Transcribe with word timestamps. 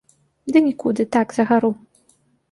Ды 0.53 0.61
нікуды, 0.67 1.05
так, 1.15 1.27
за 1.39 1.45
гару. 1.51 1.71